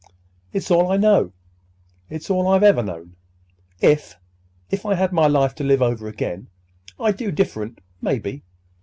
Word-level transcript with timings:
It's 0.51 0.71
all 0.71 0.91
I 0.91 0.97
know. 0.97 1.31
It's 2.09 2.31
all 2.31 2.47
I 2.47 2.55
ever 2.55 2.65
have 2.77 2.85
known. 2.85 3.15
If—if 3.81 4.83
I 4.83 4.95
had 4.95 5.13
my 5.13 5.27
life 5.27 5.53
to 5.53 5.63
live 5.63 5.83
over 5.83 6.07
again, 6.07 6.47
I'd 6.99 7.17
do 7.17 7.29
different, 7.29 7.77
maybe. 8.01 8.41